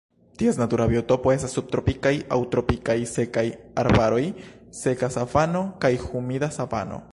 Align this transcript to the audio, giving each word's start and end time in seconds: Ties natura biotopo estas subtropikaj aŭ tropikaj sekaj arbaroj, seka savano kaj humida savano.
Ties 0.41 0.55
natura 0.61 0.85
biotopo 0.91 1.33
estas 1.33 1.53
subtropikaj 1.57 2.13
aŭ 2.37 2.39
tropikaj 2.55 2.97
sekaj 3.13 3.45
arbaroj, 3.83 4.25
seka 4.83 5.13
savano 5.19 5.65
kaj 5.85 5.93
humida 6.09 6.53
savano. 6.61 7.03